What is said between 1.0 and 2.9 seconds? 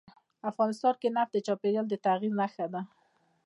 کې نفت د چاپېریال د تغیر نښه ده.